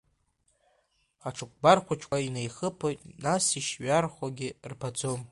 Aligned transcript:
Ацәыкәбар 1.27 1.77
хәыҷқәа 1.85 2.17
неихыԥоит, 2.33 2.99
нас 3.23 3.45
ишҩархогьы 3.59 4.49
рбаӡом. 4.71 5.21